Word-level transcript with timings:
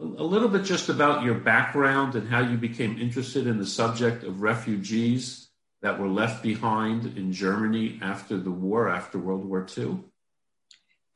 A 0.00 0.24
little 0.24 0.48
bit 0.48 0.64
just 0.64 0.88
about 0.88 1.22
your 1.22 1.34
background 1.34 2.14
and 2.16 2.28
how 2.28 2.40
you 2.40 2.56
became 2.56 2.98
interested 2.98 3.46
in 3.46 3.58
the 3.58 3.66
subject 3.66 4.24
of 4.24 4.42
refugees 4.42 5.48
that 5.82 6.00
were 6.00 6.08
left 6.08 6.42
behind 6.42 7.16
in 7.16 7.32
Germany 7.32 7.98
after 8.02 8.38
the 8.38 8.50
war, 8.50 8.88
after 8.88 9.18
World 9.18 9.44
War 9.44 9.66
II. 9.76 10.00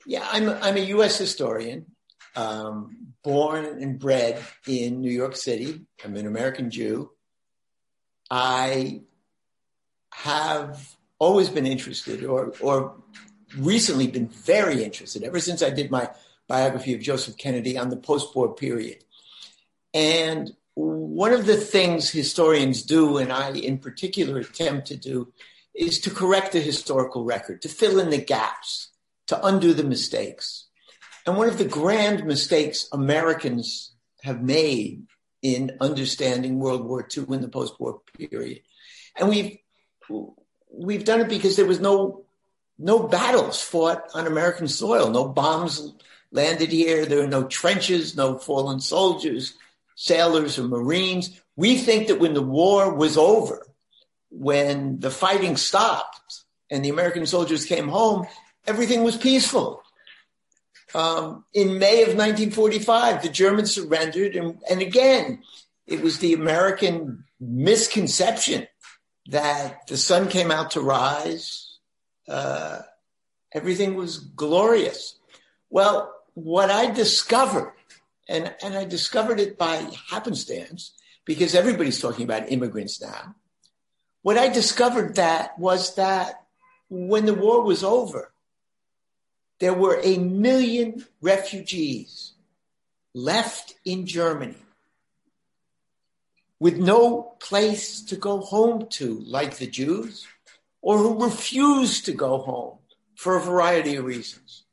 Yeah, 0.06 0.27
I'm, 0.30 0.49
I'm 0.49 0.77
a 0.77 0.87
U.S. 0.96 1.19
historian, 1.19 1.87
um, 2.37 3.14
born 3.25 3.64
and 3.64 3.99
bred 3.99 4.43
in 4.67 5.01
New 5.01 5.10
York 5.10 5.37
City. 5.37 5.87
I'm 6.04 6.17
an 6.17 6.26
American 6.26 6.71
Jew. 6.71 7.10
I 8.31 9.03
have 10.13 10.97
always 11.19 11.49
been 11.49 11.67
interested 11.67 12.24
or, 12.24 12.53
or 12.60 12.97
recently 13.56 14.06
been 14.06 14.29
very 14.29 14.85
interested 14.85 15.22
ever 15.22 15.40
since 15.40 15.63
I 15.63 15.71
did 15.71 15.90
my 15.90 16.10
biography 16.48 16.95
of 16.95 17.01
Joseph 17.01 17.37
Kennedy 17.37 17.78
on 17.78 17.91
the 17.91 17.96
post 17.96 18.34
war 18.34 18.55
period. 18.55 19.05
And 19.95 20.51
one 20.74 21.32
of 21.32 21.46
the 21.46 21.56
things 21.56 22.10
historians 22.10 22.82
do, 22.82 23.18
and 23.18 23.32
I 23.32 23.50
in 23.50 23.78
particular 23.78 24.38
attempt 24.38 24.88
to 24.88 24.96
do, 24.96 25.32
is 25.74 26.00
to 26.00 26.10
correct 26.10 26.52
the 26.52 26.60
historical 26.60 27.24
record, 27.24 27.62
to 27.62 27.68
fill 27.68 28.00
in 28.00 28.10
the 28.10 28.18
gaps, 28.18 28.90
to 29.26 29.45
undo 29.46 29.74
the 29.74 29.84
mistakes. 29.84 30.66
And 31.26 31.37
one 31.37 31.48
of 31.48 31.59
the 31.59 31.64
grand 31.64 32.24
mistakes 32.24 32.88
Americans 32.92 33.95
have 34.23 34.42
made 34.42 35.06
in 35.42 35.76
understanding 35.80 36.59
World 36.59 36.84
War 36.84 37.06
II 37.16 37.26
in 37.30 37.40
the 37.40 37.48
post 37.48 37.78
war 37.78 38.01
period. 38.16 38.62
And 39.16 39.28
we've, 39.28 39.59
we've 40.73 41.04
done 41.04 41.20
it 41.20 41.28
because 41.28 41.56
there 41.56 41.66
was 41.66 41.80
no, 41.80 42.24
no 42.78 43.01
battles 43.01 43.60
fought 43.60 44.04
on 44.15 44.26
American 44.26 44.68
soil, 44.68 45.10
no 45.10 45.28
bombs 45.28 45.92
landed 46.30 46.70
here. 46.70 47.06
There 47.06 47.20
were 47.20 47.27
no 47.27 47.45
trenches, 47.45 48.16
no 48.16 48.38
fallen 48.38 48.80
soldiers, 48.80 49.55
sailors, 49.95 50.59
or 50.59 50.68
Marines. 50.68 51.41
We 51.56 51.78
think 51.78 52.09
that 52.09 52.20
when 52.20 52.34
the 52.34 52.42
war 52.42 52.93
was 52.93 53.16
over, 53.16 53.66
when 54.30 55.01
the 55.01 55.10
fighting 55.10 55.56
stopped 55.56 56.45
and 56.71 56.84
the 56.84 56.90
American 56.90 57.26
soldiers 57.26 57.65
came 57.65 57.88
home, 57.88 58.26
everything 58.66 59.02
was 59.02 59.16
peaceful. 59.16 59.82
Um, 60.95 61.45
in 61.52 61.79
May 61.79 62.02
of 62.02 62.16
1945, 62.16 63.23
the 63.23 63.29
Germans 63.29 63.74
surrendered. 63.74 64.37
And, 64.37 64.59
and 64.71 64.81
again, 64.81 65.43
it 65.87 66.01
was 66.03 66.19
the 66.19 66.34
American 66.34 67.25
misconception 67.41 68.67
that 69.29 69.87
the 69.87 69.97
sun 69.97 70.29
came 70.29 70.51
out 70.51 70.73
to 70.73 70.81
rise. 70.81 71.79
Uh, 72.27 72.81
everything 73.53 73.95
was 73.95 74.19
glorious. 74.19 75.19
Well, 75.71 76.15
what 76.44 76.70
I 76.70 76.91
discovered, 76.91 77.72
and, 78.28 78.55
and 78.62 78.75
I 78.75 78.84
discovered 78.84 79.41
it 79.41 79.58
by 79.58 79.91
happenstance 80.08 80.92
because 81.25 81.55
everybody's 81.55 82.00
talking 82.00 82.25
about 82.25 82.50
immigrants 82.50 83.00
now. 83.00 83.34
What 84.22 84.39
I 84.39 84.48
discovered 84.48 85.16
that 85.16 85.59
was 85.59 85.97
that 85.97 86.44
when 86.89 87.27
the 87.27 87.34
war 87.34 87.62
was 87.62 87.83
over, 87.83 88.33
there 89.59 89.75
were 89.75 90.00
a 90.03 90.19
million 90.19 91.05
refugees 91.20 92.34
left 93.14 93.75
in 93.84 94.06
Germany 94.06 94.62
with 96.61 96.77
no 96.77 97.34
place 97.41 98.00
to 98.03 98.16
go 98.16 98.41
home 98.41 98.86
to, 98.91 99.19
like 99.27 99.56
the 99.56 99.66
Jews, 99.66 100.27
or 100.83 100.98
who 100.98 101.25
refused 101.25 102.05
to 102.05 102.12
go 102.12 102.39
home 102.39 102.78
for 103.16 103.36
a 103.36 103.41
variety 103.41 103.97
of 103.97 104.05
reasons. 104.05 104.64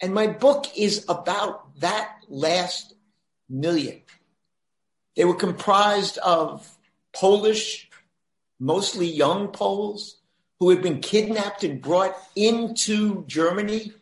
And 0.00 0.14
my 0.14 0.26
book 0.26 0.66
is 0.76 1.04
about 1.08 1.80
that 1.80 2.18
last 2.28 2.94
million. 3.48 4.02
They 5.16 5.24
were 5.24 5.34
comprised 5.34 6.18
of 6.18 6.78
Polish, 7.12 7.90
mostly 8.60 9.06
young 9.06 9.48
Poles, 9.48 10.18
who 10.60 10.70
had 10.70 10.82
been 10.82 11.00
kidnapped 11.00 11.64
and 11.64 11.80
brought 11.82 12.16
into 12.36 13.24
Germany 13.26 13.92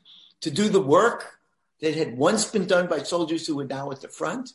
to 0.40 0.50
do 0.50 0.68
the 0.68 0.80
work 0.80 1.38
that 1.80 1.94
had 1.94 2.16
once 2.16 2.44
been 2.46 2.66
done 2.66 2.86
by 2.86 2.98
soldiers 2.98 3.46
who 3.46 3.56
were 3.56 3.64
now 3.64 3.90
at 3.90 4.00
the 4.00 4.08
front. 4.08 4.52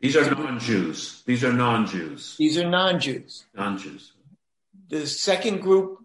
These 0.00 0.16
are 0.16 0.28
non-Jews. 0.28 1.22
These 1.26 1.44
are 1.44 1.52
non-Jews. 1.52 2.36
These 2.36 2.58
are 2.58 2.68
non-Jews. 2.68 3.44
Non-Jews. 3.54 4.12
The 4.88 5.06
second 5.06 5.60
group, 5.60 6.01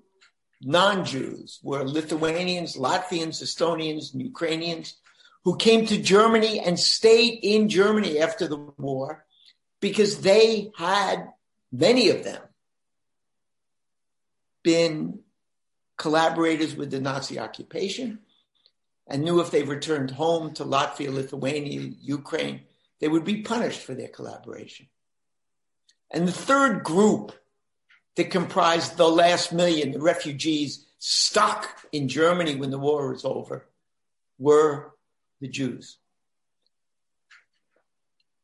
non-Jews, 0.62 1.60
were 1.64 1.84
Lithuanians, 1.84 2.76
Latvians, 2.76 3.42
Estonians, 3.42 4.14
and 4.14 4.22
Ukrainians 4.22 4.96
who 5.44 5.56
came 5.56 5.86
to 5.86 6.02
Germany 6.02 6.60
and 6.60 6.80
stayed 6.80 7.40
in 7.42 7.70
Germany 7.70 8.20
after 8.20 8.48
the 8.48 8.58
war 8.78 9.26
because 9.80 10.22
they 10.22 10.72
had, 10.78 11.30
many 11.72 12.10
of 12.10 12.24
them, 12.24 12.42
been 14.64 15.20
collaborators 15.98 16.76
with 16.76 16.92
the 16.92 17.00
Nazi 17.00 17.40
occupation 17.40 18.20
and 19.08 19.24
knew 19.24 19.40
if 19.40 19.52
they 19.52 19.64
returned 19.64 20.12
home 20.12 20.54
to 20.56 20.66
Latvia, 20.66 21.14
Lithuania, 21.14 21.92
Ukraine, 22.02 22.62
they 23.00 23.08
would 23.08 23.24
be 23.24 23.42
punished 23.42 23.82
for 23.82 23.94
their 23.94 24.10
collaboration. 24.10 24.88
And 26.12 26.28
the 26.28 26.34
third 26.34 26.84
group 26.84 27.32
that 28.18 28.32
comprised 28.32 28.98
the 28.98 29.08
last 29.08 29.54
million, 29.54 29.92
the 29.92 30.02
refugees 30.02 30.86
stuck 30.98 31.86
in 31.92 32.10
Germany 32.10 32.56
when 32.56 32.72
the 32.72 32.80
war 32.80 33.12
was 33.12 33.24
over, 33.24 33.66
were 34.40 34.92
the 35.40 35.48
Jews. 35.48 35.98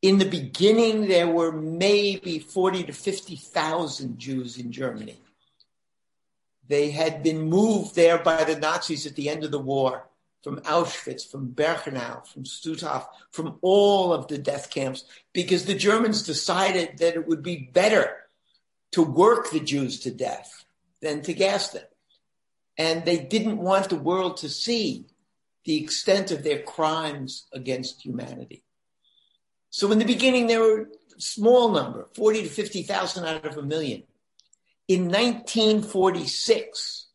In 0.00 0.18
the 0.18 0.24
beginning, 0.24 1.08
there 1.08 1.26
were 1.26 1.50
maybe 1.50 2.38
40 2.38 2.84
to 2.84 2.92
50,000 2.92 4.18
Jews 4.18 4.58
in 4.58 4.70
Germany. 4.70 5.20
They 6.68 6.90
had 6.90 7.22
been 7.22 7.42
moved 7.42 7.96
there 7.96 8.18
by 8.18 8.44
the 8.44 8.58
Nazis 8.58 9.06
at 9.06 9.16
the 9.16 9.28
end 9.28 9.44
of 9.44 9.50
the 9.50 9.58
war 9.58 10.06
from 10.42 10.60
Auschwitz, 10.60 11.28
from 11.28 11.48
Birkenau, 11.48 12.26
from 12.26 12.44
Stutthof, 12.44 13.06
from 13.30 13.58
all 13.62 14.12
of 14.12 14.28
the 14.28 14.38
death 14.38 14.70
camps, 14.70 15.04
because 15.32 15.64
the 15.64 15.74
Germans 15.74 16.22
decided 16.22 16.98
that 16.98 17.14
it 17.14 17.26
would 17.26 17.42
be 17.42 17.70
better 17.72 18.23
to 18.94 19.02
work 19.02 19.50
the 19.50 19.58
Jews 19.58 19.98
to 20.00 20.10
death 20.12 20.64
than 21.02 21.20
to 21.22 21.34
gas 21.34 21.70
them. 21.70 21.82
And 22.78 23.04
they 23.04 23.18
didn't 23.18 23.58
want 23.58 23.88
the 23.88 23.96
world 23.96 24.36
to 24.38 24.48
see 24.48 25.06
the 25.64 25.82
extent 25.82 26.30
of 26.30 26.44
their 26.44 26.62
crimes 26.62 27.48
against 27.52 28.04
humanity. 28.04 28.62
So 29.70 29.90
in 29.90 29.98
the 29.98 30.04
beginning, 30.04 30.46
there 30.46 30.60
were 30.60 30.82
a 30.82 31.20
small 31.20 31.72
number, 31.72 32.08
40 32.14 32.42
to 32.42 32.48
50,000 32.48 33.24
out 33.24 33.44
of 33.44 33.56
a 33.56 33.62
million. 33.62 34.04
In 34.86 35.06
1946, 35.06 37.06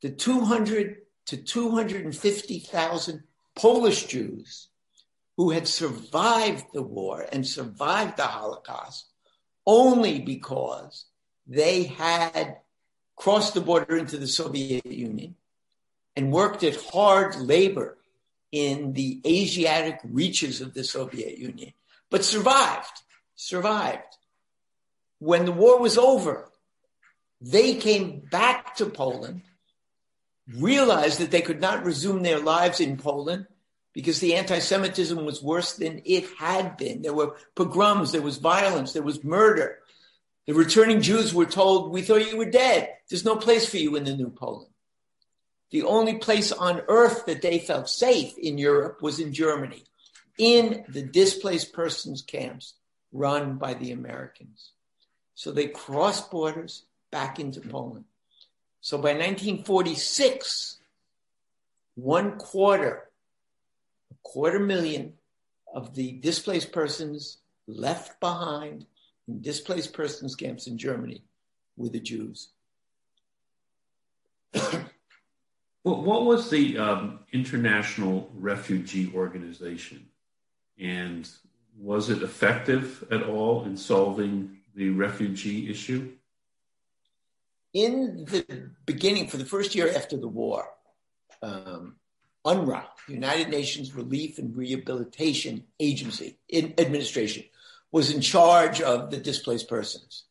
the 0.00 0.08
200 0.08 0.96
to 1.26 1.36
250,000 1.36 3.22
Polish 3.54 4.06
Jews 4.06 4.68
who 5.36 5.50
had 5.50 5.68
survived 5.68 6.64
the 6.72 6.82
war 6.82 7.26
and 7.30 7.46
survived 7.46 8.16
the 8.16 8.22
Holocaust 8.22 9.11
only 9.66 10.20
because 10.20 11.06
they 11.46 11.84
had 11.84 12.58
crossed 13.16 13.54
the 13.54 13.60
border 13.60 13.96
into 13.96 14.16
the 14.16 14.26
Soviet 14.26 14.86
Union 14.86 15.36
and 16.16 16.32
worked 16.32 16.62
at 16.62 16.76
hard 16.76 17.36
labor 17.36 17.98
in 18.50 18.92
the 18.92 19.20
Asiatic 19.26 20.00
reaches 20.04 20.60
of 20.60 20.74
the 20.74 20.84
Soviet 20.84 21.38
Union, 21.38 21.72
but 22.10 22.24
survived, 22.24 23.02
survived. 23.34 24.16
When 25.18 25.44
the 25.46 25.52
war 25.52 25.78
was 25.80 25.96
over, 25.96 26.50
they 27.40 27.74
came 27.74 28.20
back 28.30 28.76
to 28.76 28.86
Poland, 28.86 29.42
realized 30.54 31.20
that 31.20 31.30
they 31.30 31.40
could 31.40 31.60
not 31.60 31.84
resume 31.84 32.22
their 32.22 32.40
lives 32.40 32.80
in 32.80 32.96
Poland 32.96 33.46
because 33.92 34.20
the 34.20 34.34
anti 34.34 34.58
Semitism 34.58 35.24
was 35.24 35.42
worse 35.42 35.74
than 35.76 36.02
it 36.04 36.24
had 36.38 36.76
been. 36.76 37.02
There 37.02 37.12
were 37.12 37.36
pogroms, 37.54 38.12
there 38.12 38.22
was 38.22 38.38
violence, 38.38 38.92
there 38.92 39.02
was 39.02 39.24
murder. 39.24 39.78
The 40.46 40.54
returning 40.54 41.02
Jews 41.02 41.32
were 41.32 41.46
told, 41.46 41.92
We 41.92 42.02
thought 42.02 42.28
you 42.28 42.36
were 42.36 42.50
dead. 42.50 42.88
There's 43.08 43.24
no 43.24 43.36
place 43.36 43.68
for 43.68 43.76
you 43.76 43.96
in 43.96 44.04
the 44.04 44.16
new 44.16 44.30
Poland. 44.30 44.70
The 45.70 45.84
only 45.84 46.16
place 46.16 46.52
on 46.52 46.82
earth 46.88 47.26
that 47.26 47.42
they 47.42 47.58
felt 47.58 47.88
safe 47.88 48.36
in 48.36 48.58
Europe 48.58 49.00
was 49.00 49.20
in 49.20 49.32
Germany, 49.32 49.84
in 50.36 50.84
the 50.88 51.02
displaced 51.02 51.72
persons 51.72 52.22
camps 52.22 52.74
run 53.12 53.56
by 53.56 53.74
the 53.74 53.92
Americans. 53.92 54.72
So 55.34 55.50
they 55.50 55.68
crossed 55.68 56.30
borders 56.30 56.84
back 57.10 57.38
into 57.38 57.60
Poland. 57.60 58.04
So 58.80 58.98
by 58.98 59.12
1946, 59.12 60.78
one 61.94 62.36
quarter, 62.38 63.08
quarter 64.22 64.58
million 64.58 65.14
of 65.74 65.94
the 65.94 66.12
displaced 66.12 66.72
persons 66.72 67.38
left 67.66 68.20
behind 68.20 68.86
in 69.28 69.40
displaced 69.40 69.92
persons 69.92 70.34
camps 70.34 70.66
in 70.66 70.76
Germany 70.78 71.22
were 71.76 71.88
the 71.88 72.00
Jews. 72.00 72.50
Well, 75.84 76.02
what 76.02 76.26
was 76.26 76.48
the 76.48 76.78
um, 76.78 77.20
International 77.32 78.30
Refugee 78.34 79.10
Organization 79.16 80.06
And 80.78 81.28
was 81.76 82.10
it 82.10 82.22
effective 82.22 83.04
at 83.10 83.24
all 83.24 83.64
in 83.64 83.76
solving 83.76 84.58
the 84.74 84.90
refugee 84.90 85.70
issue? 85.70 86.12
In 87.72 88.26
the 88.26 88.70
beginning, 88.86 89.26
for 89.26 89.38
the 89.38 89.44
first 89.44 89.74
year 89.74 89.92
after 89.94 90.16
the 90.16 90.28
war, 90.28 90.68
um, 91.42 91.96
UNRRA, 92.44 92.84
United 93.08 93.48
Nations 93.48 93.94
Relief 93.94 94.38
and 94.38 94.56
Rehabilitation 94.56 95.64
Agency 95.78 96.38
administration, 96.52 97.44
was 97.92 98.10
in 98.10 98.20
charge 98.20 98.80
of 98.80 99.10
the 99.10 99.18
displaced 99.18 99.68
persons. 99.68 100.24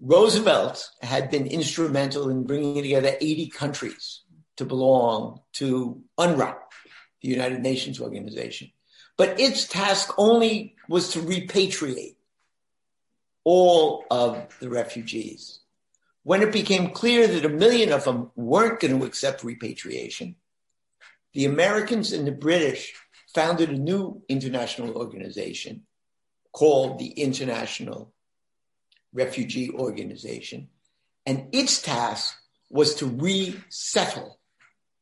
Roosevelt 0.00 0.90
had 1.02 1.30
been 1.30 1.46
instrumental 1.46 2.30
in 2.30 2.44
bringing 2.44 2.82
together 2.82 3.16
80 3.20 3.48
countries 3.48 4.22
to 4.56 4.64
belong 4.64 5.40
to 5.54 6.02
UNRRA, 6.16 6.56
the 7.20 7.28
United 7.28 7.60
Nations 7.60 8.00
organization. 8.00 8.70
But 9.16 9.40
its 9.40 9.66
task 9.66 10.14
only 10.16 10.76
was 10.88 11.12
to 11.12 11.18
repatriate 11.18 12.14
all 13.44 14.04
of 14.10 14.56
the 14.60 14.68
refugees. 14.68 15.60
When 16.22 16.42
it 16.42 16.52
became 16.52 16.90
clear 16.90 17.26
that 17.26 17.44
a 17.44 17.48
million 17.48 17.92
of 17.92 18.04
them 18.04 18.30
weren't 18.36 18.80
going 18.80 18.98
to 18.98 19.06
accept 19.06 19.42
repatriation, 19.42 20.36
the 21.34 21.44
Americans 21.44 22.12
and 22.12 22.26
the 22.26 22.32
British 22.32 22.94
founded 23.34 23.70
a 23.70 23.78
new 23.78 24.22
international 24.28 24.96
organization 24.96 25.82
called 26.52 26.98
the 26.98 27.10
International 27.10 28.12
Refugee 29.12 29.70
Organization. 29.70 30.68
And 31.26 31.48
its 31.52 31.82
task 31.82 32.34
was 32.70 32.94
to 32.96 33.06
resettle 33.06 34.38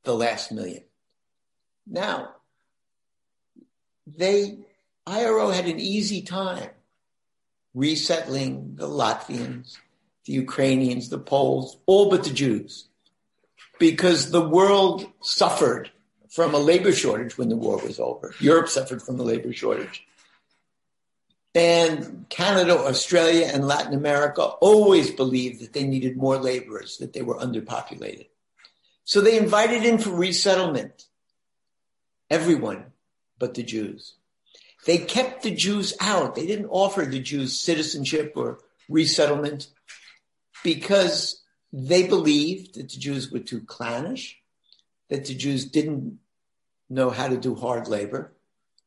the 0.04 0.14
last 0.14 0.52
million. 0.52 0.84
Now, 1.86 2.34
they, 4.06 4.58
IRO 5.06 5.50
had 5.50 5.66
an 5.66 5.80
easy 5.80 6.22
time 6.22 6.70
resettling 7.74 8.74
the 8.76 8.88
Latvians, 8.88 9.76
the 10.24 10.32
Ukrainians, 10.32 11.08
the 11.08 11.18
Poles, 11.18 11.78
all 11.86 12.10
but 12.10 12.24
the 12.24 12.30
Jews, 12.30 12.88
because 13.78 14.30
the 14.30 14.48
world 14.48 15.06
suffered 15.20 15.90
from 16.36 16.54
a 16.54 16.58
labor 16.58 16.92
shortage 16.92 17.38
when 17.38 17.48
the 17.48 17.56
war 17.56 17.78
was 17.78 17.98
over. 17.98 18.34
Europe 18.40 18.68
suffered 18.68 19.02
from 19.02 19.18
a 19.18 19.22
labor 19.22 19.54
shortage. 19.54 20.06
And 21.54 22.26
Canada, 22.28 22.76
Australia, 22.76 23.50
and 23.50 23.66
Latin 23.66 23.94
America 23.94 24.42
always 24.42 25.10
believed 25.10 25.62
that 25.62 25.72
they 25.72 25.84
needed 25.84 26.18
more 26.18 26.36
laborers, 26.36 26.98
that 26.98 27.14
they 27.14 27.22
were 27.22 27.38
underpopulated. 27.38 28.26
So 29.04 29.22
they 29.22 29.38
invited 29.38 29.86
in 29.86 29.96
for 29.96 30.10
resettlement 30.10 31.06
everyone 32.28 32.84
but 33.38 33.54
the 33.54 33.62
Jews. 33.62 34.12
They 34.84 34.98
kept 34.98 35.42
the 35.42 35.50
Jews 35.50 35.94
out. 36.00 36.34
They 36.34 36.46
didn't 36.46 36.66
offer 36.66 37.06
the 37.06 37.20
Jews 37.20 37.58
citizenship 37.58 38.34
or 38.36 38.58
resettlement 38.90 39.68
because 40.62 41.42
they 41.72 42.06
believed 42.06 42.74
that 42.74 42.90
the 42.90 42.98
Jews 42.98 43.32
were 43.32 43.38
too 43.38 43.62
clannish, 43.62 44.38
that 45.08 45.24
the 45.24 45.34
Jews 45.34 45.64
didn't 45.64 46.18
know 46.88 47.10
how 47.10 47.28
to 47.28 47.36
do 47.36 47.54
hard 47.54 47.88
labor. 47.88 48.32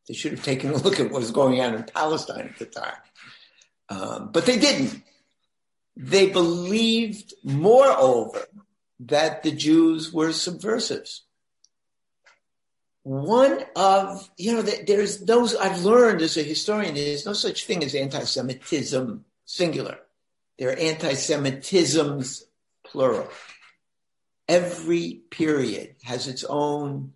They 0.08 0.14
should 0.14 0.32
have 0.32 0.44
taken 0.44 0.72
a 0.72 0.78
look 0.78 1.00
at 1.00 1.12
what 1.12 1.20
was 1.20 1.32
going 1.32 1.62
on 1.62 1.76
in 1.76 1.84
Palestine 1.84 2.50
at 2.54 2.60
the 2.60 2.66
time. 2.66 2.98
Um, 3.90 4.32
but 4.32 4.46
they 4.46 4.58
didn't. 4.58 5.04
They 5.96 6.30
believed, 6.30 7.34
moreover, 7.44 8.46
that 9.02 9.44
the 9.44 9.52
Jews 9.52 10.14
were 10.14 10.32
subversives. 10.32 11.24
One 13.04 13.64
of, 13.76 14.30
you 14.38 14.54
know, 14.54 14.62
there's 14.62 15.20
those 15.20 15.56
I've 15.56 15.84
learned 15.84 16.22
as 16.22 16.38
a 16.38 16.44
historian, 16.44 16.96
there's 16.96 17.26
no 17.26 17.34
such 17.34 17.66
thing 17.66 17.84
as 17.84 17.96
anti 17.96 18.24
Semitism 18.24 19.26
singular. 19.46 20.00
There 20.58 20.70
are 20.70 20.78
anti 20.78 21.14
Semitisms 21.14 22.44
plural. 22.86 23.28
Every 24.48 25.22
period 25.30 25.96
has 26.04 26.28
its 26.28 26.44
own 26.44 27.14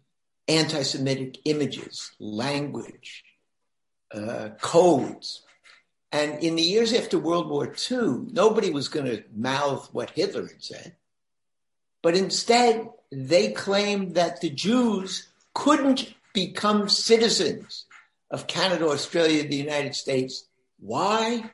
anti 0.47 0.83
Semitic 0.83 1.39
images, 1.45 2.11
language, 2.19 3.23
uh, 4.13 4.49
codes. 4.61 5.43
And 6.11 6.43
in 6.43 6.55
the 6.55 6.61
years 6.61 6.93
after 6.93 7.17
World 7.17 7.49
War 7.49 7.73
II, 7.91 8.27
nobody 8.31 8.69
was 8.69 8.87
going 8.87 9.07
to 9.07 9.23
mouth 9.35 9.89
what 9.91 10.11
Hitler 10.11 10.47
had 10.47 10.63
said. 10.63 10.95
But 12.03 12.15
instead, 12.15 12.89
they 13.11 13.51
claimed 13.51 14.15
that 14.15 14.41
the 14.41 14.49
Jews 14.49 15.29
couldn't 15.53 16.13
become 16.33 16.89
citizens 16.89 17.85
of 18.29 18.47
Canada, 18.47 18.87
Australia, 18.89 19.47
the 19.47 19.55
United 19.55 19.95
States. 19.95 20.45
Why? 20.79 21.49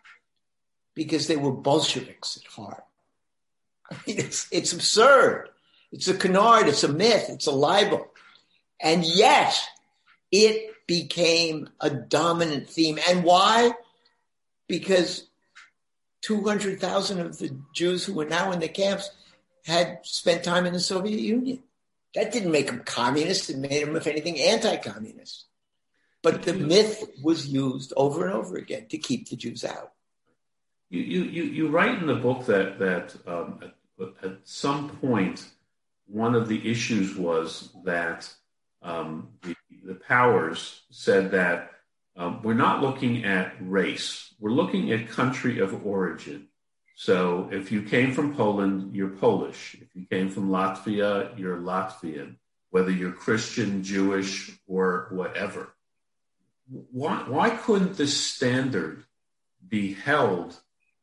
Because 0.96 1.28
they 1.28 1.38
were 1.38 1.52
Bolsheviks 1.52 2.38
at 2.38 2.52
heart. 2.52 2.84
I 3.92 3.96
mean, 4.08 4.20
it's, 4.20 4.48
it's 4.52 4.74
absurd. 4.74 5.50
It's 5.92 6.08
a 6.08 6.14
canard, 6.14 6.68
it's 6.68 6.84
a 6.84 6.88
myth, 6.92 7.26
it's 7.30 7.48
a 7.48 7.52
libel. 7.52 8.09
And 8.82 9.04
yet 9.04 9.60
it 10.32 10.74
became 10.88 11.70
a 11.80 11.90
dominant 11.90 12.70
theme. 12.70 13.00
And 13.08 13.24
why? 13.24 13.72
Because 14.68 15.28
200,000 16.22 17.20
of 17.20 17.38
the 17.38 17.56
Jews 17.74 18.06
who 18.06 18.14
were 18.14 18.26
now 18.26 18.52
in 18.52 18.60
the 18.60 18.68
camps 18.68 19.12
had 19.66 20.00
spent 20.04 20.44
time 20.44 20.66
in 20.66 20.74
the 20.74 20.80
Soviet 20.80 21.20
Union. 21.20 21.64
That 22.16 22.32
didn't 22.32 22.52
make 22.52 22.68
them 22.68 22.82
communists. 22.86 23.50
It 23.50 23.58
made 23.58 23.86
them, 23.86 23.96
if 23.96 24.08
anything, 24.08 24.40
anti 24.40 24.78
communist. 24.78 25.46
But 26.22 26.42
the 26.44 26.54
myth 26.54 27.04
was 27.22 27.48
used 27.48 27.94
over 27.96 28.26
and 28.26 28.34
over 28.34 28.58
again 28.58 28.88
to 28.90 28.98
keep 28.98 29.30
the 29.30 29.36
Jews 29.36 29.64
out. 29.64 29.94
You, 30.90 31.02
you, 31.02 31.44
you 31.44 31.68
write 31.70 32.00
in 32.00 32.08
the 32.08 32.16
book 32.16 32.46
that, 32.48 32.80
that 32.80 33.16
um, 33.28 33.60
at, 33.62 34.26
at 34.26 34.40
some 34.44 34.90
point, 34.90 35.48
one 36.08 36.34
of 36.34 36.48
the 36.48 36.70
issues 36.70 37.16
was 37.16 37.70
that 37.86 38.34
um, 38.82 39.30
the, 39.42 39.56
the, 39.86 39.96
powers 39.96 40.82
said 40.90 41.32
that 41.32 41.72
um, 42.16 42.42
we're 42.44 42.54
not 42.54 42.82
looking 42.82 43.26
at 43.26 43.54
race, 43.60 44.34
we're 44.40 44.52
looking 44.52 44.92
at 44.92 45.10
country 45.10 45.60
of 45.60 45.86
origin. 45.86 46.48
So 46.96 47.50
if 47.52 47.72
you 47.72 47.84
came 47.84 48.14
from 48.14 48.36
Poland, 48.36 48.94
you're 48.96 49.10
Polish. 49.10 49.78
If 49.82 49.96
you 49.96 50.06
came 50.06 50.30
from 50.30 50.50
Latvia, 50.50 51.38
you're 51.40 51.58
Latvian, 51.58 52.36
whether 52.72 52.92
you're 52.92 53.14
Christian, 53.14 53.84
Jewish, 53.84 54.52
or 54.68 55.08
whatever. 55.12 55.74
Why, 56.70 57.24
why 57.28 57.50
couldn't 57.52 57.96
this 57.96 58.16
standard 58.18 59.06
be 59.66 59.94
held 59.94 60.56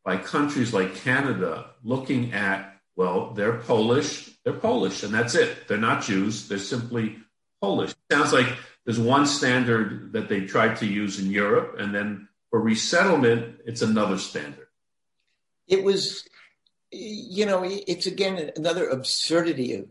by 0.04 0.18
countries 0.18 0.72
like 0.72 0.96
Canada 0.96 1.70
looking 1.82 2.32
at, 2.32 2.76
well, 2.94 3.32
they're 3.32 3.58
Polish, 3.58 4.30
they're 4.44 4.52
Polish, 4.52 5.02
and 5.02 5.12
that's 5.12 5.34
it. 5.34 5.66
They're 5.66 5.78
not 5.78 6.04
Jews, 6.04 6.46
they're 6.46 6.58
simply 6.58 7.16
Polish. 7.66 7.94
Sounds 8.10 8.32
like 8.32 8.48
there's 8.84 9.00
one 9.00 9.26
standard 9.26 10.12
that 10.12 10.28
they 10.28 10.46
tried 10.46 10.76
to 10.76 10.86
use 10.86 11.18
in 11.18 11.30
Europe, 11.30 11.76
and 11.78 11.94
then 11.94 12.28
for 12.50 12.60
resettlement, 12.60 13.60
it's 13.66 13.82
another 13.82 14.18
standard 14.18 14.66
it 15.66 15.82
was, 15.82 16.28
you 16.90 17.46
know, 17.46 17.62
it's 17.64 18.06
again 18.06 18.52
another 18.56 18.88
absurdity 18.88 19.74
of, 19.74 19.88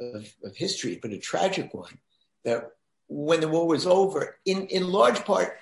of, 0.00 0.32
of 0.44 0.56
history, 0.56 0.98
but 1.00 1.12
a 1.12 1.18
tragic 1.18 1.74
one. 1.74 1.98
That 2.44 2.72
when 3.08 3.40
the 3.40 3.48
war 3.48 3.66
was 3.66 3.86
over, 3.86 4.38
in, 4.44 4.66
in 4.68 4.90
large 4.90 5.24
part, 5.24 5.58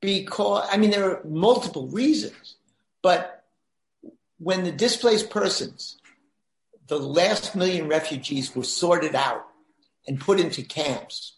because, 0.00 0.68
I 0.70 0.76
mean, 0.76 0.90
there 0.90 1.10
are 1.10 1.24
multiple 1.24 1.88
reasons, 1.88 2.56
but 3.02 3.44
when 4.38 4.62
the 4.62 4.72
displaced 4.72 5.30
persons, 5.30 5.96
the 6.86 6.98
last 6.98 7.56
million 7.56 7.88
refugees 7.88 8.54
were 8.54 8.62
sorted 8.62 9.16
out 9.16 9.46
and 10.06 10.20
put 10.20 10.40
into 10.40 10.62
camps, 10.62 11.34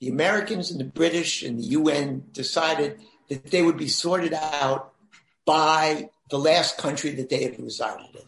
the 0.00 0.08
Americans 0.08 0.70
and 0.70 0.80
the 0.80 0.84
British 0.84 1.42
and 1.42 1.58
the 1.58 1.64
UN 1.64 2.24
decided 2.32 3.00
that 3.28 3.50
they 3.50 3.62
would 3.62 3.76
be 3.76 3.88
sorted 3.88 4.34
out 4.34 4.92
by 5.44 6.10
the 6.30 6.38
last 6.38 6.78
country 6.78 7.10
that 7.10 7.28
they 7.28 7.44
had 7.44 7.60
resided 7.60 8.14
in, 8.14 8.22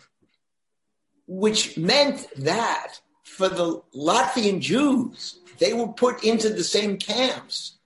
which 1.26 1.76
meant 1.76 2.26
that 2.36 3.00
for 3.22 3.48
the 3.48 3.82
Latvian 3.94 4.60
Jews, 4.60 5.40
they 5.58 5.72
were 5.72 5.88
put 5.88 6.24
into 6.24 6.50
the 6.50 6.64
same 6.64 6.96
camps 6.96 7.78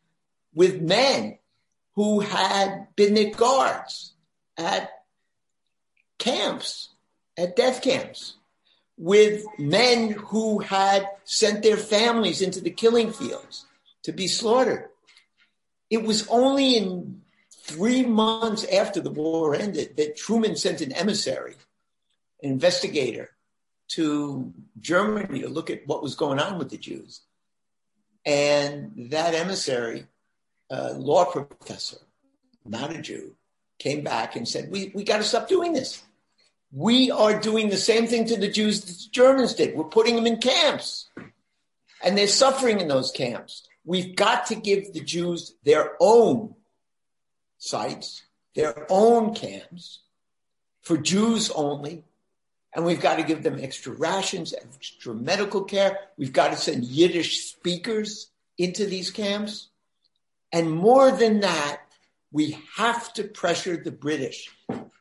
with 0.55 0.83
men 0.83 1.39
who 1.95 2.21
had 2.21 2.89
been 2.97 3.15
their 3.15 3.31
guards 3.31 4.15
at 4.57 4.91
camps, 6.19 6.91
at 7.37 7.57
death 7.57 7.83
camps, 7.83 8.35
with 8.99 9.45
men 9.59 10.11
who 10.11 10.59
had 10.59 11.09
sent 11.25 11.63
their 11.63 11.77
families 11.77 12.43
into 12.43 12.61
the 12.61 12.71
killing 12.71 13.13
fields 13.13 13.65
to 14.03 14.13
be 14.13 14.27
slaughtered. 14.27 14.89
It 15.89 16.03
was 16.03 16.27
only 16.29 16.77
in 16.77 17.23
three 17.63 18.05
months 18.05 18.65
after 18.65 19.01
the 19.01 19.11
war 19.11 19.55
ended 19.55 19.97
that 19.97 20.17
Truman 20.17 20.57
sent 20.57 20.81
an 20.81 20.93
emissary, 20.93 21.55
an 22.43 22.51
investigator, 22.51 23.31
to 23.89 24.53
Germany 24.81 25.41
to 25.41 25.49
look 25.49 25.71
at 25.71 25.87
what 25.87 26.03
was 26.03 26.15
going 26.15 26.39
on 26.39 26.59
with 26.59 26.71
the 26.71 26.77
Jews. 26.77 27.23
And 28.27 29.11
that 29.11 29.35
emissary, 29.35 30.07
uh, 30.71 30.95
law 30.97 31.25
professor, 31.25 31.99
not 32.67 32.95
a 32.95 33.01
Jew, 33.01 33.35
came 33.79 34.03
back 34.03 34.37
and 34.37 34.47
said, 34.47 34.71
we, 34.71 34.93
we 34.95 35.05
got 35.05 35.19
to 35.19 35.23
stop 35.23 35.49
doing 35.49 35.73
this. 35.73 36.03
We 36.71 37.11
are 37.11 37.41
doing 37.41 37.71
the 37.71 37.77
same 37.77 38.07
thing 38.07 38.27
to 38.27 38.37
the 38.37 38.49
Jews 38.49 38.83
that 38.83 38.93
the 38.93 39.11
Germans 39.11 39.55
did. 39.55 39.75
We're 39.75 39.85
putting 39.85 40.17
them 40.17 40.27
in 40.27 40.39
camps. 40.39 41.09
And 42.03 42.17
they're 42.17 42.29
suffering 42.29 42.81
in 42.81 42.89
those 42.89 43.11
camps. 43.11 43.67
We've 43.85 44.15
got 44.15 44.47
to 44.47 44.55
give 44.55 44.93
the 44.93 45.01
Jews 45.01 45.55
their 45.65 45.97
own 45.99 46.55
sites, 47.57 48.23
their 48.55 48.87
own 48.91 49.35
camps 49.35 50.01
for 50.83 50.97
Jews 50.97 51.51
only. 51.51 52.05
And 52.75 52.85
we've 52.85 53.01
got 53.01 53.17
to 53.17 53.23
give 53.23 53.43
them 53.43 53.59
extra 53.61 53.93
rations, 53.93 54.53
extra 54.53 55.15
medical 55.15 55.65
care. 55.65 55.99
We've 56.19 56.33
got 56.33 56.51
to 56.51 56.57
send 56.57 56.85
Yiddish 56.85 57.47
speakers 57.47 58.31
into 58.59 58.85
these 58.85 59.11
camps. 59.11 59.69
And 60.53 60.71
more 60.71 61.11
than 61.11 61.41
that, 61.41 61.81
we 62.31 62.59
have 62.77 63.13
to 63.15 63.25
pressure 63.25 63.77
the 63.77 63.91
British. 63.91 64.51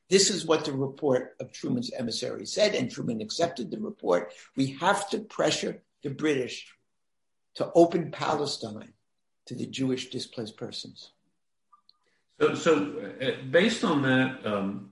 This 0.10 0.30
is 0.30 0.46
what 0.46 0.66
the 0.66 0.74
report 0.74 1.36
of 1.40 1.52
Truman's 1.52 1.92
emissary 1.92 2.46
said, 2.46 2.76
and 2.76 2.90
Truman 2.90 3.22
accepted 3.22 3.70
the 3.70 3.80
report. 3.80 4.34
We 4.56 4.68
have 4.80 5.10
to 5.10 5.20
pressure 5.20 5.82
the 6.04 6.10
British 6.10 6.68
to 7.56 7.72
open 7.76 8.12
Palestine 8.12 8.94
to 9.48 9.56
the 9.56 9.66
Jewish 9.66 10.10
displaced 10.10 10.58
persons. 10.58 11.12
So, 12.40 12.56
so 12.56 13.14
uh, 13.22 13.44
based 13.50 13.84
on 13.84 14.04
that, 14.04 14.46
um, 14.46 14.92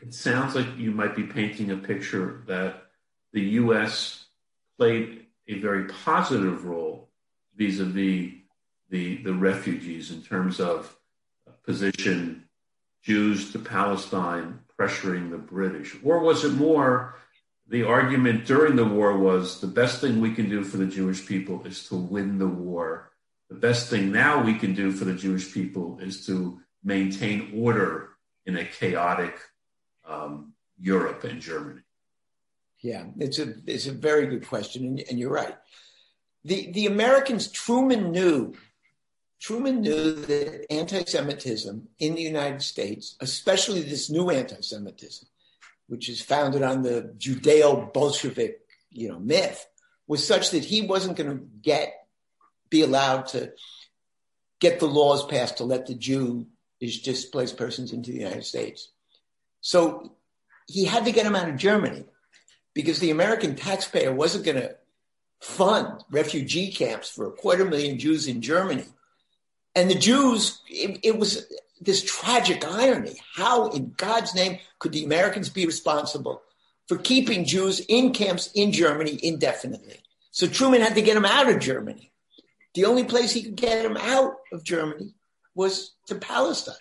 it 0.00 0.14
sounds 0.14 0.54
like 0.54 0.66
you 0.76 0.90
might 0.90 1.16
be 1.16 1.24
painting 1.24 1.70
a 1.72 1.76
picture 1.76 2.42
that 2.46 2.84
the 3.32 3.42
U.S. 3.42 4.26
played 4.78 5.26
a 5.48 5.58
very 5.58 5.84
positive 5.84 6.64
role 6.64 7.10
vis-a-vis 7.56 8.32
the 8.88 9.16
the 9.24 9.32
refugees 9.32 10.10
in 10.10 10.22
terms 10.22 10.60
of 10.60 10.96
position 11.64 12.45
Jews 13.06 13.52
to 13.52 13.60
Palestine 13.60 14.58
pressuring 14.76 15.30
the 15.30 15.38
British, 15.38 15.96
or 16.02 16.18
was 16.18 16.44
it 16.44 16.54
more 16.54 17.16
the 17.68 17.84
argument 17.84 18.46
during 18.46 18.74
the 18.74 18.84
war 18.84 19.16
was 19.16 19.60
the 19.60 19.68
best 19.68 20.00
thing 20.00 20.20
we 20.20 20.34
can 20.34 20.50
do 20.50 20.64
for 20.64 20.76
the 20.76 20.86
Jewish 20.86 21.24
people 21.24 21.64
is 21.64 21.88
to 21.88 21.94
win 21.94 22.38
the 22.38 22.48
war. 22.48 23.12
The 23.48 23.54
best 23.56 23.88
thing 23.88 24.10
now 24.10 24.42
we 24.42 24.54
can 24.54 24.74
do 24.74 24.90
for 24.90 25.04
the 25.04 25.14
Jewish 25.14 25.54
people 25.54 25.98
is 26.00 26.26
to 26.26 26.60
maintain 26.82 27.52
order 27.56 28.10
in 28.44 28.56
a 28.56 28.64
chaotic 28.64 29.38
um, 30.04 30.52
Europe 30.76 31.22
and 31.22 31.40
Germany? 31.40 31.82
Yeah, 32.80 33.04
it's 33.18 33.38
a 33.38 33.54
it's 33.66 33.86
a 33.86 33.92
very 33.92 34.26
good 34.26 34.46
question, 34.46 34.84
and, 34.84 35.04
and 35.08 35.18
you're 35.18 35.32
right. 35.32 35.56
The 36.44 36.72
the 36.72 36.86
Americans 36.86 37.48
Truman 37.52 38.10
knew 38.10 38.54
Truman 39.40 39.82
knew 39.82 40.14
that 40.14 40.66
anti-Semitism 40.70 41.88
in 41.98 42.14
the 42.14 42.22
United 42.22 42.62
States, 42.62 43.16
especially 43.20 43.82
this 43.82 44.10
new 44.10 44.30
anti-Semitism, 44.30 45.28
which 45.88 46.08
is 46.08 46.22
founded 46.22 46.62
on 46.62 46.82
the 46.82 47.14
Judeo-Bolshevik, 47.18 48.60
you 48.90 49.08
know, 49.08 49.18
myth, 49.18 49.66
was 50.06 50.26
such 50.26 50.50
that 50.50 50.64
he 50.64 50.82
wasn't 50.82 51.16
going 51.16 51.30
to 51.30 51.44
get 51.62 51.92
be 52.70 52.82
allowed 52.82 53.26
to 53.26 53.52
get 54.60 54.80
the 54.80 54.86
laws 54.86 55.24
passed 55.26 55.58
to 55.58 55.64
let 55.64 55.86
the 55.86 55.94
Jew 55.94 56.46
is 56.80 57.00
displaced 57.00 57.56
persons 57.56 57.92
into 57.92 58.10
the 58.10 58.18
United 58.18 58.44
States. 58.44 58.90
So 59.60 60.12
he 60.66 60.84
had 60.84 61.04
to 61.04 61.12
get 61.12 61.24
them 61.24 61.36
out 61.36 61.48
of 61.48 61.56
Germany 61.56 62.04
because 62.74 62.98
the 62.98 63.10
American 63.10 63.54
taxpayer 63.54 64.12
wasn't 64.12 64.44
going 64.44 64.56
to 64.56 64.76
fund 65.40 66.02
refugee 66.10 66.72
camps 66.72 67.08
for 67.08 67.26
a 67.26 67.32
quarter 67.32 67.64
million 67.64 67.98
Jews 67.98 68.26
in 68.26 68.42
Germany. 68.42 68.84
And 69.76 69.90
the 69.90 69.94
Jews, 69.94 70.62
it, 70.68 70.98
it 71.02 71.18
was 71.18 71.46
this 71.80 72.02
tragic 72.02 72.66
irony. 72.66 73.20
How, 73.34 73.68
in 73.68 73.92
God's 73.98 74.34
name, 74.34 74.58
could 74.78 74.92
the 74.92 75.04
Americans 75.04 75.50
be 75.50 75.66
responsible 75.66 76.42
for 76.88 76.96
keeping 76.96 77.44
Jews 77.44 77.80
in 77.80 78.14
camps 78.14 78.50
in 78.54 78.72
Germany 78.72 79.20
indefinitely? 79.22 80.00
So 80.30 80.46
Truman 80.46 80.80
had 80.80 80.94
to 80.94 81.02
get 81.02 81.14
them 81.14 81.26
out 81.26 81.50
of 81.50 81.60
Germany. 81.60 82.10
The 82.74 82.86
only 82.86 83.04
place 83.04 83.32
he 83.32 83.42
could 83.42 83.56
get 83.56 83.82
them 83.82 83.98
out 83.98 84.36
of 84.50 84.64
Germany 84.64 85.14
was 85.54 85.94
to 86.06 86.14
Palestine. 86.14 86.74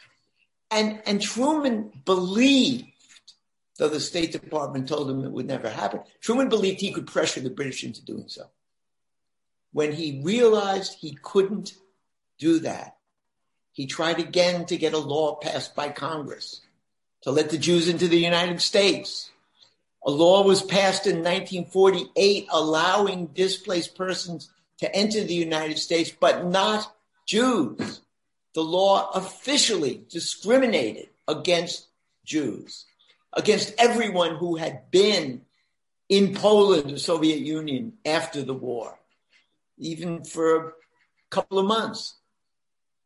And, 0.72 1.02
and 1.06 1.22
Truman 1.22 1.92
believed, 2.06 2.86
though 3.78 3.90
the 3.90 4.00
State 4.00 4.32
Department 4.32 4.88
told 4.88 5.10
him 5.10 5.24
it 5.24 5.32
would 5.32 5.48
never 5.48 5.70
happen, 5.70 6.02
Truman 6.22 6.48
believed 6.48 6.80
he 6.80 6.94
could 6.94 7.08
pressure 7.08 7.42
the 7.42 7.50
British 7.50 7.84
into 7.84 8.04
doing 8.04 8.28
so. 8.28 8.46
When 9.74 9.92
he 9.92 10.22
realized 10.24 10.98
he 11.00 11.18
couldn't 11.22 11.76
do 12.38 12.60
that, 12.60 12.98
he 13.72 13.88
tried 13.88 14.20
again 14.20 14.66
to 14.68 14.78
get 14.78 14.94
a 14.94 14.98
law 14.98 15.36
passed 15.36 15.76
by 15.76 15.90
Congress 15.90 16.62
to 17.22 17.32
let 17.32 17.50
the 17.50 17.58
Jews 17.58 17.90
into 17.90 18.08
the 18.08 18.20
United 18.20 18.62
States. 18.62 19.32
A 20.06 20.12
law 20.12 20.44
was 20.44 20.62
passed 20.62 21.08
in 21.08 21.18
1948 21.18 22.48
allowing 22.52 23.28
displaced 23.28 23.96
persons 23.96 24.50
to 24.80 24.96
enter 24.96 25.24
the 25.24 25.34
United 25.34 25.80
States, 25.80 26.12
but 26.12 26.46
not 26.46 26.96
Jews 27.26 28.02
the 28.56 28.64
law 28.64 29.12
officially 29.14 30.06
discriminated 30.10 31.10
against 31.28 31.88
Jews, 32.24 32.86
against 33.34 33.76
everyone 33.78 34.38
who 34.38 34.56
had 34.56 34.90
been 34.90 35.42
in 36.08 36.34
Poland, 36.34 36.90
the 36.90 36.98
Soviet 36.98 37.40
Union, 37.40 37.94
after 38.06 38.42
the 38.42 38.54
war, 38.54 38.98
even 39.78 40.24
for 40.24 40.56
a 40.56 40.72
couple 41.30 41.60
of 41.60 41.66
months. 41.66 42.16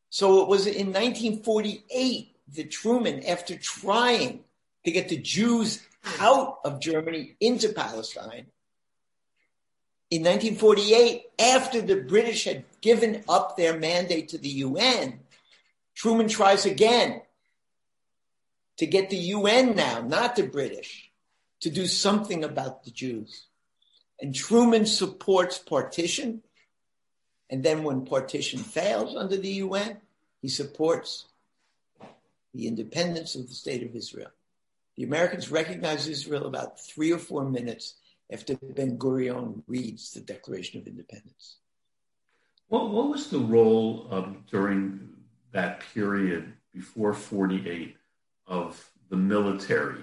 So 0.10 0.42
it 0.42 0.48
was 0.48 0.66
in 0.66 0.88
1948 0.88 2.36
that 2.56 2.72
Truman, 2.72 3.24
after 3.25 3.56
trying 3.56 4.44
to 4.86 4.92
get 4.92 5.10
the 5.10 5.18
Jews 5.18 5.82
out 6.20 6.60
of 6.66 6.80
Germany 6.80 7.36
into 7.39 7.70
Palestine, 7.70 8.48
in 10.12 10.24
1948, 10.24 11.25
after 11.38 11.82
the 11.82 11.98
British 11.98 12.46
had 12.46 12.66
given 12.82 13.24
up 13.30 13.56
their 13.56 13.78
mandate 13.78 14.30
to 14.30 14.39
the 14.39 14.50
UN, 14.50 15.20
Truman 15.94 16.28
tries 16.28 16.66
again 16.66 17.22
to 18.78 18.88
get 18.88 19.10
the 19.10 19.18
UN 19.18 19.75
now, 19.75 20.01
not 20.01 20.36
the 20.36 20.48
British, 20.48 21.12
to 21.60 21.70
do 21.70 21.86
something 21.86 22.44
about 22.44 22.84
the 22.84 22.92
Jews. 22.92 23.46
And 24.20 24.34
Truman 24.34 24.86
supports 24.86 25.60
partition. 25.60 26.42
And 27.50 27.63
then 27.63 27.84
when 27.84 28.06
partition 28.06 28.60
fails 28.60 29.15
under 29.15 29.38
the 29.38 29.53
UN, 29.65 29.98
he 30.41 30.50
supports 30.50 31.25
the 32.53 32.68
independence 32.68 33.36
of 33.36 33.48
the 33.48 33.53
state 33.53 33.84
of 33.84 33.96
Israel. 33.96 34.32
The 34.98 35.03
Americans 35.03 35.51
recognize 35.51 36.08
Israel 36.08 36.46
about 36.46 36.79
three 36.79 37.12
or 37.12 37.18
four 37.18 37.44
minutes 37.44 37.96
after 38.32 38.56
Ben 38.56 38.98
Gurion 38.98 39.63
reads 39.68 40.12
the 40.12 40.20
Declaration 40.20 40.79
of 40.79 40.88
Independence. 40.88 41.58
What, 42.68 42.91
what 42.91 43.10
was 43.10 43.29
the 43.29 43.39
role 43.39 44.08
um, 44.12 44.44
during 44.51 45.10
that 45.51 45.82
period 45.94 46.53
before 46.74 47.13
48 47.13 47.96
of 48.48 48.91
the 49.10 49.18
military. 49.18 50.01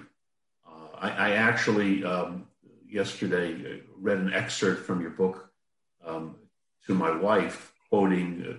Uh, 0.65 0.95
I, 0.95 1.09
I, 1.09 1.31
actually 1.31 2.03
um, 2.03 2.45
yesterday 2.89 3.81
read 3.99 4.17
an 4.17 4.33
excerpt 4.33 4.85
from 4.85 5.01
your 5.01 5.11
book 5.11 5.46
to 6.87 6.93
my 6.93 7.11
wife, 7.11 7.73
quoting 7.89 8.45
uh, 8.47 8.53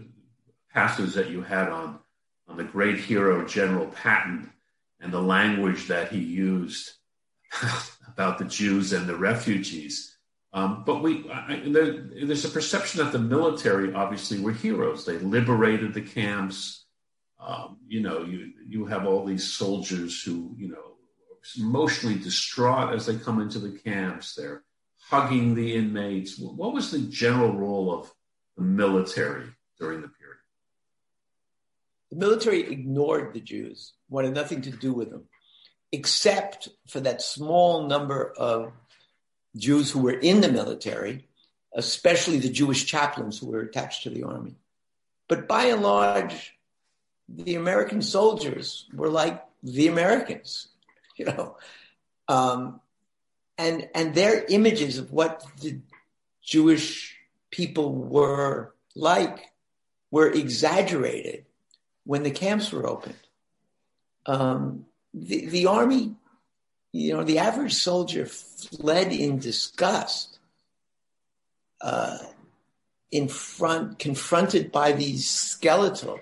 passages 0.72 1.14
that 1.14 1.30
you 1.30 1.42
had 1.42 1.68
on, 1.68 1.98
on 2.46 2.56
the 2.56 2.64
great 2.64 2.98
hero 2.98 3.46
General 3.46 3.86
Patton 3.86 4.50
and 5.00 5.12
the 5.12 5.20
language 5.20 5.88
that 5.88 6.12
he 6.12 6.18
used 6.18 6.92
about 8.06 8.38
the 8.38 8.44
Jews 8.44 8.92
and 8.92 9.06
the 9.06 9.16
refugees. 9.16 10.16
Um, 10.52 10.82
but 10.84 11.02
we, 11.02 11.28
I, 11.30 11.62
there, 11.66 11.92
there's 11.92 12.44
a 12.44 12.50
perception 12.50 13.04
that 13.04 13.12
the 13.12 13.18
military 13.18 13.92
obviously 13.92 14.40
were 14.40 14.52
heroes. 14.52 15.04
They 15.04 15.18
liberated 15.18 15.92
the 15.92 16.00
camps. 16.00 16.86
Um, 17.38 17.78
you 17.86 18.00
know, 18.00 18.24
you 18.24 18.52
you 18.66 18.86
have 18.86 19.06
all 19.06 19.24
these 19.24 19.52
soldiers 19.52 20.22
who, 20.22 20.54
you 20.56 20.68
know, 20.68 20.96
emotionally 21.58 22.18
distraught 22.18 22.94
as 22.94 23.06
they 23.06 23.16
come 23.16 23.40
into 23.40 23.58
the 23.58 23.78
camps. 23.78 24.34
They're 24.34 24.64
hugging 25.00 25.54
the 25.54 25.74
inmates. 25.74 26.38
What 26.38 26.74
was 26.74 26.90
the 26.90 27.00
general 27.00 27.54
role 27.54 27.92
of 27.92 28.10
the 28.58 28.64
military 28.64 29.46
during 29.78 30.02
the 30.02 30.08
period? 30.08 30.36
The 32.10 32.16
military 32.16 32.60
ignored 32.70 33.32
the 33.32 33.40
Jews, 33.40 33.92
wanted 34.10 34.34
nothing 34.34 34.62
to 34.62 34.70
do 34.70 34.92
with 34.92 35.10
them, 35.10 35.24
except 35.92 36.68
for 36.88 37.00
that 37.00 37.22
small 37.22 37.86
number 37.86 38.32
of 38.36 38.72
Jews 39.56 39.90
who 39.90 40.00
were 40.00 40.18
in 40.18 40.40
the 40.40 40.50
military, 40.50 41.26
especially 41.74 42.38
the 42.38 42.50
Jewish 42.50 42.86
chaplains 42.86 43.38
who 43.38 43.46
were 43.46 43.60
attached 43.60 44.02
to 44.02 44.10
the 44.10 44.24
army. 44.24 44.56
But 45.28 45.46
by 45.46 45.64
and 45.66 45.82
large, 45.82 46.54
the 47.28 47.54
American 47.54 48.02
soldiers 48.02 48.86
were 48.92 49.10
like 49.10 49.44
the 49.62 49.88
Americans, 49.88 50.68
you 51.16 51.26
know, 51.26 51.56
um, 52.26 52.80
and 53.58 53.88
and 53.94 54.14
their 54.14 54.44
images 54.48 54.98
of 54.98 55.12
what 55.12 55.44
the 55.60 55.80
Jewish 56.42 57.17
people 57.50 57.92
were 57.92 58.74
like 58.94 59.52
were 60.10 60.30
exaggerated 60.30 61.44
when 62.04 62.22
the 62.22 62.30
camps 62.30 62.72
were 62.72 62.86
opened. 62.86 63.14
Um, 64.26 64.86
the, 65.12 65.46
the 65.46 65.66
army, 65.66 66.14
you 66.92 67.14
know, 67.14 67.24
the 67.24 67.38
average 67.38 67.74
soldier 67.74 68.26
fled 68.26 69.12
in 69.12 69.38
disgust, 69.38 70.38
uh, 71.80 72.18
in 73.10 73.28
front, 73.28 73.98
confronted 73.98 74.72
by 74.72 74.92
these 74.92 75.28
skeletal 75.28 76.20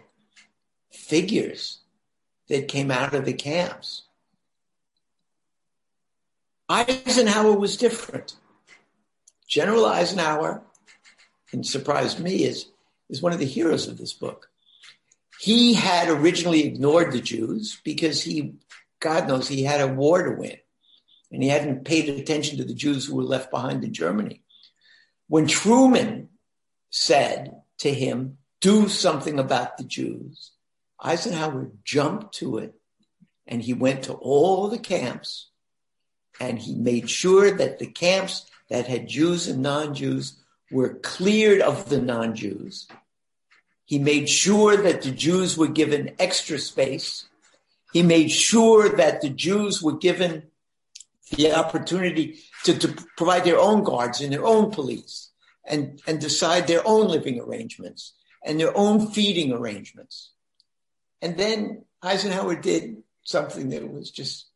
figures 0.93 1.79
that 2.49 2.69
came 2.69 2.91
out 2.91 3.15
of 3.15 3.25
the 3.25 3.33
camps. 3.33 4.03
Eisenhower 6.69 7.53
was 7.53 7.77
different. 7.77 8.37
General 9.47 9.87
Eisenhower, 9.87 10.63
and 11.53 11.67
surprised 11.67 12.21
me, 12.21 12.45
is, 12.45 12.67
is 13.09 13.23
one 13.23 13.33
of 13.33 13.39
the 13.39 13.47
heroes 13.47 13.89
of 13.89 13.99
this 13.99 14.13
book. 14.13 14.51
He 15.41 15.75
had 15.75 16.09
originally 16.09 16.65
ignored 16.65 17.13
the 17.13 17.21
Jews 17.21 17.81
because 17.85 18.23
he, 18.23 18.55
God 19.01 19.29
knows, 19.29 19.49
he 19.49 19.63
had 19.63 19.81
a 19.81 19.93
war 19.93 20.23
to 20.23 20.31
win. 20.33 20.57
And 21.31 21.43
he 21.43 21.49
hadn't 21.49 21.85
paid 21.85 22.09
attention 22.09 22.59
to 22.59 22.65
the 22.65 22.75
Jews 22.75 23.05
who 23.05 23.17
were 23.17 23.23
left 23.23 23.51
behind 23.51 23.85
in 23.85 23.93
Germany. 23.93 24.43
When 25.29 25.47
Truman 25.47 26.29
said 26.91 27.63
to 27.79 27.93
him, 27.93 28.39
do 28.61 28.89
something 28.89 29.39
about 29.39 29.77
the 29.77 29.85
Jews, 29.85 30.53
Eisenhower 31.01 31.71
jumped 31.85 32.35
to 32.37 32.59
it 32.59 32.75
and 33.47 33.63
he 33.63 33.75
went 33.75 34.05
to 34.05 34.15
all 34.15 34.69
the 34.69 34.79
camps 34.79 35.51
and 36.41 36.59
he 36.59 36.75
made 36.75 37.09
sure 37.11 37.51
that 37.51 37.79
the 37.79 37.87
camps 37.87 38.51
that 38.69 38.87
had 38.87 39.09
Jews 39.09 39.49
and 39.49 39.63
non 39.63 39.95
Jews 39.95 40.43
were 40.71 40.95
cleared 40.95 41.61
of 41.61 41.89
the 41.89 42.01
non 42.01 42.35
Jews. 42.35 42.89
He 43.85 43.99
made 43.99 44.29
sure 44.29 44.77
that 44.77 45.03
the 45.03 45.13
Jews 45.13 45.57
were 45.57 45.69
given 45.69 46.15
extra 46.19 46.59
space. 46.59 47.29
He 47.93 48.03
made 48.03 48.31
sure 48.31 48.89
that 48.89 49.21
the 49.21 49.31
Jews 49.31 49.81
were 49.81 49.97
given 49.97 50.45
the 51.31 51.53
opportunity 51.55 52.41
to, 52.65 52.79
to 52.79 52.89
provide 53.17 53.45
their 53.45 53.59
own 53.59 53.85
guards 53.85 54.21
and 54.21 54.33
their 54.33 54.45
own 54.45 54.71
police 54.71 55.31
and, 55.65 56.01
and 56.07 56.21
decide 56.21 56.67
their 56.67 56.87
own 56.87 57.09
living 57.09 57.41
arrangements 57.41 58.15
and 58.45 58.61
their 58.61 58.77
own 58.77 59.09
feeding 59.11 59.53
arrangements. 59.53 60.31
And 61.23 61.37
then 61.37 61.85
Eisenhower 62.03 62.57
did 62.57 63.03
something 63.25 63.71
that 63.71 63.91
was 63.91 64.11
just, 64.11 64.47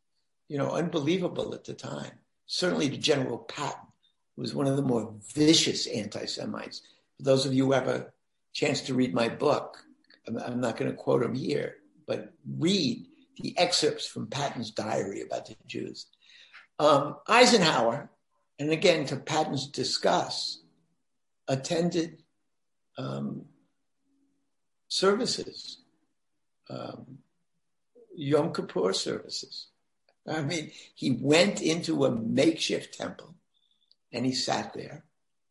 you 0.47 0.57
know, 0.57 0.71
unbelievable 0.71 1.53
at 1.53 1.65
the 1.65 1.73
time. 1.73 2.11
Certainly 2.45 2.91
to 2.91 2.97
General 2.97 3.37
Patton, 3.37 3.90
was 4.37 4.55
one 4.55 4.67
of 4.67 4.75
the 4.75 4.81
more 4.81 5.13
vicious 5.33 5.87
anti-Semites. 5.87 6.81
For 7.17 7.23
those 7.23 7.45
of 7.45 7.53
you 7.53 7.65
who 7.65 7.71
have 7.73 7.87
a 7.87 8.07
chance 8.53 8.81
to 8.81 8.93
read 8.93 9.13
my 9.13 9.29
book, 9.29 9.77
I'm, 10.27 10.37
I'm 10.37 10.61
not 10.61 10.77
going 10.77 10.91
to 10.91 10.97
quote 10.97 11.23
him 11.23 11.35
here, 11.35 11.75
but 12.07 12.33
read 12.57 13.05
the 13.37 13.57
excerpts 13.57 14.05
from 14.05 14.27
Patton's 14.27 14.71
diary 14.71 15.21
about 15.21 15.45
the 15.47 15.55
Jews. 15.67 16.07
Um, 16.79 17.17
Eisenhower, 17.27 18.09
and 18.59 18.71
again 18.71 19.05
to 19.05 19.17
Patton's 19.17 19.67
disgust, 19.67 20.63
attended 21.47 22.23
um, 22.97 23.45
services 24.87 25.81
um, 26.71 27.17
Yom 28.15 28.53
Kippur 28.53 28.93
services. 28.93 29.67
I 30.27 30.41
mean, 30.41 30.71
he 30.95 31.11
went 31.11 31.61
into 31.61 32.05
a 32.05 32.11
makeshift 32.11 32.97
temple 32.97 33.35
and 34.13 34.25
he 34.25 34.33
sat 34.33 34.73
there 34.73 35.03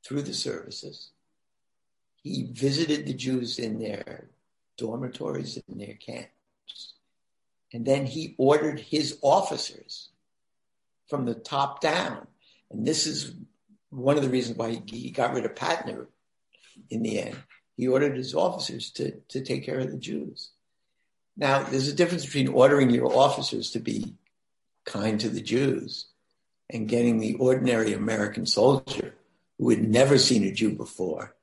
through 0.04 0.22
the 0.22 0.34
services. 0.34 1.10
He 2.22 2.50
visited 2.52 3.06
the 3.06 3.14
Jews 3.14 3.58
in 3.58 3.78
their 3.78 4.28
dormitories, 4.76 5.58
in 5.68 5.78
their 5.78 5.94
camps. 5.94 6.94
And 7.72 7.86
then 7.86 8.06
he 8.06 8.34
ordered 8.36 8.80
his 8.80 9.18
officers 9.22 10.08
from 11.08 11.24
the 11.24 11.34
top 11.34 11.80
down. 11.80 12.26
And 12.70 12.86
this 12.86 13.06
is 13.06 13.34
one 13.90 14.16
of 14.16 14.22
the 14.22 14.28
reasons 14.28 14.56
why 14.56 14.82
he 14.86 15.10
got 15.10 15.34
rid 15.34 15.44
of 15.44 15.56
Patton 15.56 16.06
in 16.90 17.02
the 17.02 17.20
end. 17.20 17.36
He 17.76 17.88
ordered 17.88 18.16
his 18.16 18.34
officers 18.34 18.90
to, 18.92 19.12
to 19.28 19.40
take 19.42 19.64
care 19.64 19.78
of 19.78 19.90
the 19.90 19.98
Jews. 19.98 20.50
Now, 21.36 21.62
there's 21.62 21.88
a 21.88 21.94
difference 21.94 22.26
between 22.26 22.48
ordering 22.48 22.90
your 22.90 23.16
officers 23.16 23.70
to 23.70 23.78
be 23.78 24.14
kind 24.84 25.18
to 25.20 25.28
the 25.28 25.40
Jews 25.40 26.06
and 26.72 26.88
getting 26.88 27.18
the 27.18 27.34
ordinary 27.34 27.92
American 27.92 28.46
soldier 28.46 29.14
who 29.58 29.70
had 29.70 29.86
never 29.86 30.18
seen 30.18 30.44
a 30.44 30.52
Jew 30.52 30.70
before, 30.70 31.36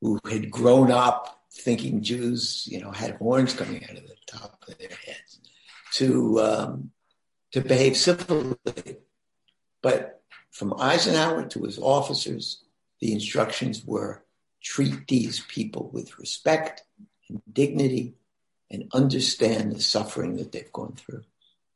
who 0.00 0.20
had 0.30 0.50
grown 0.50 0.90
up 0.90 1.42
thinking 1.50 2.02
Jews, 2.02 2.66
you 2.70 2.80
know, 2.80 2.90
had 2.90 3.16
horns 3.16 3.54
coming 3.54 3.82
out 3.84 3.96
of 3.96 4.06
the 4.06 4.16
top 4.26 4.62
of 4.68 4.78
their 4.78 4.88
heads, 4.88 5.40
to 5.94 6.40
um, 6.40 6.90
to 7.52 7.60
behave 7.60 7.96
civilly. 7.96 8.56
But 9.82 10.22
from 10.50 10.74
Eisenhower 10.78 11.46
to 11.48 11.62
his 11.64 11.78
officers, 11.78 12.62
the 13.00 13.12
instructions 13.12 13.84
were 13.84 14.24
treat 14.62 15.06
these 15.06 15.40
people 15.40 15.90
with 15.92 16.18
respect 16.18 16.82
and 17.28 17.40
dignity 17.52 18.14
and 18.70 18.90
understand 18.92 19.72
the 19.72 19.80
suffering 19.80 20.36
that 20.36 20.52
they've 20.52 20.72
gone 20.72 20.94
through. 20.94 21.24